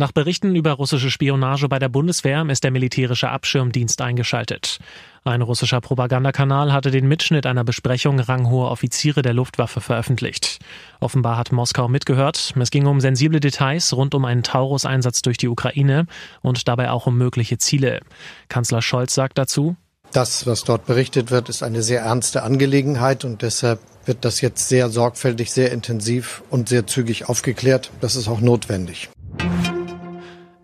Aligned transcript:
Nach 0.00 0.12
Berichten 0.12 0.56
über 0.56 0.72
russische 0.72 1.10
Spionage 1.10 1.68
bei 1.68 1.78
der 1.78 1.90
Bundeswehr 1.90 2.42
ist 2.48 2.64
der 2.64 2.70
militärische 2.70 3.28
Abschirmdienst 3.28 4.00
eingeschaltet. 4.00 4.78
Ein 5.24 5.42
russischer 5.42 5.82
Propagandakanal 5.82 6.72
hatte 6.72 6.90
den 6.90 7.06
Mitschnitt 7.06 7.44
einer 7.44 7.64
Besprechung 7.64 8.18
ranghoher 8.18 8.70
Offiziere 8.70 9.20
der 9.20 9.34
Luftwaffe 9.34 9.82
veröffentlicht. 9.82 10.60
Offenbar 11.00 11.36
hat 11.36 11.52
Moskau 11.52 11.86
mitgehört. 11.86 12.54
Es 12.58 12.70
ging 12.70 12.86
um 12.86 13.02
sensible 13.02 13.40
Details 13.40 13.92
rund 13.92 14.14
um 14.14 14.24
einen 14.24 14.42
Taurus-Einsatz 14.42 15.20
durch 15.20 15.36
die 15.36 15.48
Ukraine 15.48 16.06
und 16.40 16.66
dabei 16.66 16.90
auch 16.92 17.06
um 17.06 17.18
mögliche 17.18 17.58
Ziele. 17.58 18.00
Kanzler 18.48 18.80
Scholz 18.80 19.14
sagt 19.14 19.36
dazu, 19.36 19.76
das, 20.12 20.46
was 20.46 20.64
dort 20.64 20.86
berichtet 20.86 21.30
wird, 21.30 21.50
ist 21.50 21.62
eine 21.62 21.82
sehr 21.82 22.00
ernste 22.00 22.42
Angelegenheit 22.42 23.26
und 23.26 23.42
deshalb 23.42 23.80
wird 24.06 24.24
das 24.24 24.40
jetzt 24.40 24.66
sehr 24.66 24.88
sorgfältig, 24.88 25.52
sehr 25.52 25.72
intensiv 25.72 26.42
und 26.48 26.70
sehr 26.70 26.86
zügig 26.86 27.28
aufgeklärt. 27.28 27.90
Das 28.00 28.16
ist 28.16 28.28
auch 28.28 28.40
notwendig. 28.40 29.10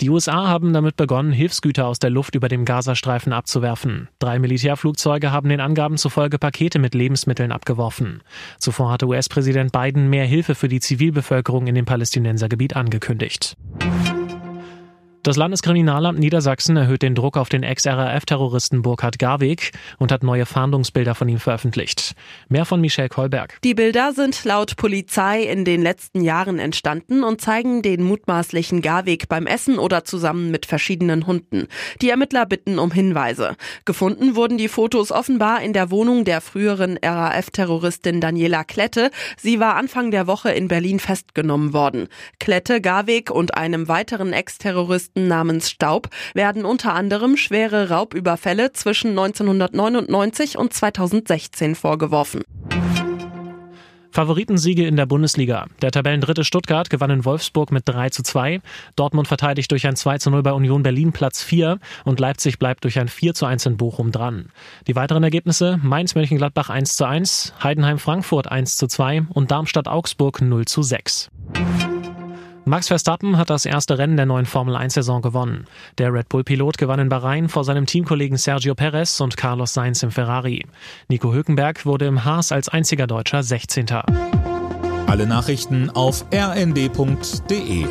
Die 0.00 0.10
USA 0.10 0.48
haben 0.48 0.72
damit 0.72 0.96
begonnen, 0.96 1.32
Hilfsgüter 1.32 1.86
aus 1.86 2.00
der 2.00 2.10
Luft 2.10 2.34
über 2.34 2.48
dem 2.48 2.64
Gazastreifen 2.64 3.32
abzuwerfen. 3.32 4.08
Drei 4.18 4.38
Militärflugzeuge 4.38 5.30
haben 5.30 5.48
den 5.48 5.60
Angaben 5.60 5.98
zufolge 5.98 6.38
Pakete 6.38 6.80
mit 6.80 6.94
Lebensmitteln 6.94 7.52
abgeworfen. 7.52 8.22
Zuvor 8.58 8.90
hatte 8.90 9.06
US-Präsident 9.06 9.70
Biden 9.70 10.10
mehr 10.10 10.26
Hilfe 10.26 10.56
für 10.56 10.68
die 10.68 10.80
Zivilbevölkerung 10.80 11.68
in 11.68 11.76
dem 11.76 11.84
Palästinensergebiet 11.84 12.74
angekündigt. 12.74 13.56
Das 15.24 15.36
Landeskriminalamt 15.36 16.18
Niedersachsen 16.18 16.76
erhöht 16.76 17.00
den 17.00 17.14
Druck 17.14 17.38
auf 17.38 17.48
den 17.48 17.62
Ex-RAF-Terroristen 17.62 18.82
Burkhard 18.82 19.18
Garweg 19.18 19.70
und 19.98 20.12
hat 20.12 20.22
neue 20.22 20.44
Fahndungsbilder 20.44 21.14
von 21.14 21.30
ihm 21.30 21.38
veröffentlicht. 21.38 22.12
Mehr 22.50 22.66
von 22.66 22.78
Michelle 22.78 23.08
Kolberg. 23.08 23.56
Die 23.64 23.72
Bilder 23.72 24.12
sind 24.12 24.44
laut 24.44 24.76
Polizei 24.76 25.44
in 25.44 25.64
den 25.64 25.80
letzten 25.80 26.20
Jahren 26.20 26.58
entstanden 26.58 27.24
und 27.24 27.40
zeigen 27.40 27.80
den 27.80 28.02
mutmaßlichen 28.02 28.82
Garweg 28.82 29.26
beim 29.30 29.46
Essen 29.46 29.78
oder 29.78 30.04
zusammen 30.04 30.50
mit 30.50 30.66
verschiedenen 30.66 31.26
Hunden. 31.26 31.68
Die 32.02 32.10
Ermittler 32.10 32.44
bitten 32.44 32.78
um 32.78 32.92
Hinweise. 32.92 33.56
Gefunden 33.86 34.36
wurden 34.36 34.58
die 34.58 34.68
Fotos 34.68 35.10
offenbar 35.10 35.62
in 35.62 35.72
der 35.72 35.90
Wohnung 35.90 36.26
der 36.26 36.42
früheren 36.42 36.98
RAF-Terroristin 37.02 38.20
Daniela 38.20 38.62
Klette. 38.62 39.10
Sie 39.38 39.58
war 39.58 39.76
Anfang 39.76 40.10
der 40.10 40.26
Woche 40.26 40.50
in 40.50 40.68
Berlin 40.68 41.00
festgenommen 41.00 41.72
worden. 41.72 42.08
Klette, 42.40 42.82
Garweg 42.82 43.30
und 43.30 43.56
einem 43.56 43.88
weiteren 43.88 44.34
Ex-Terroristen 44.34 45.13
Terroristen 45.14 45.28
namens 45.28 45.70
Staub 45.70 46.08
werden 46.34 46.64
unter 46.64 46.94
anderem 46.94 47.36
schwere 47.36 47.88
Raubüberfälle 47.88 48.72
zwischen 48.72 49.10
1999 49.10 50.58
und 50.58 50.72
2016 50.72 51.74
vorgeworfen. 51.74 52.42
Favoritensiege 54.10 54.86
in 54.86 54.94
der 54.94 55.06
Bundesliga. 55.06 55.66
Der 55.82 55.90
Tabellendritte 55.90 56.44
Stuttgart 56.44 56.88
gewann 56.88 57.10
in 57.10 57.24
Wolfsburg 57.24 57.72
mit 57.72 57.82
3 57.86 58.10
zu 58.10 58.22
2. 58.22 58.60
Dortmund 58.94 59.26
verteidigt 59.26 59.72
durch 59.72 59.88
ein 59.88 59.96
2 59.96 60.18
zu 60.18 60.30
0 60.30 60.44
bei 60.44 60.52
Union 60.52 60.84
Berlin 60.84 61.10
Platz 61.10 61.42
4 61.42 61.80
und 62.04 62.20
Leipzig 62.20 62.60
bleibt 62.60 62.84
durch 62.84 63.00
ein 63.00 63.08
4 63.08 63.34
zu 63.34 63.44
1 63.46 63.66
in 63.66 63.76
Bochum 63.76 64.12
dran. 64.12 64.50
Die 64.86 64.94
weiteren 64.94 65.24
Ergebnisse 65.24 65.80
Mainz 65.82 66.14
Mönchengladbach 66.14 66.70
1 66.70 66.96
zu 66.96 67.06
1, 67.06 67.54
Heidenheim 67.60 67.98
Frankfurt 67.98 68.48
1 68.48 68.76
zu 68.76 68.86
2 68.86 69.24
und 69.30 69.50
Darmstadt 69.50 69.88
Augsburg 69.88 70.40
0 70.40 70.64
zu 70.66 70.84
6. 70.84 71.30
Max 72.66 72.88
Verstappen 72.88 73.36
hat 73.36 73.50
das 73.50 73.66
erste 73.66 73.98
Rennen 73.98 74.16
der 74.16 74.24
neuen 74.24 74.46
Formel 74.46 74.74
1-Saison 74.74 75.20
gewonnen. 75.20 75.66
Der 75.98 76.14
Red 76.14 76.30
Bull-Pilot 76.30 76.78
gewann 76.78 76.98
in 76.98 77.10
Bahrain 77.10 77.50
vor 77.50 77.62
seinem 77.62 77.84
Teamkollegen 77.84 78.38
Sergio 78.38 78.74
Perez 78.74 79.20
und 79.20 79.36
Carlos 79.36 79.74
Sainz 79.74 80.02
im 80.02 80.10
Ferrari. 80.10 80.64
Nico 81.08 81.32
Hülkenberg 81.34 81.84
wurde 81.84 82.06
im 82.06 82.24
Haas 82.24 82.52
als 82.52 82.70
einziger 82.70 83.06
Deutscher 83.06 83.42
16. 83.42 83.86
Alle 85.06 85.26
Nachrichten 85.26 85.90
auf 85.90 86.24
rnd.de 86.32 87.84